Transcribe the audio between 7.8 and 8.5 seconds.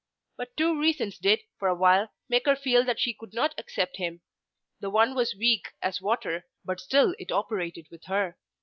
with her.